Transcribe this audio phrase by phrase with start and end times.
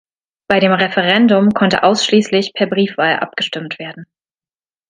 [0.47, 4.07] Bei dem Referendum konnte ausschließlich per Briefwahl angestimmt werden.